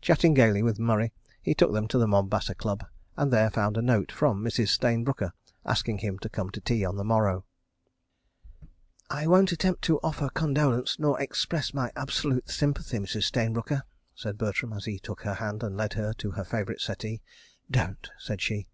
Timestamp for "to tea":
6.48-6.82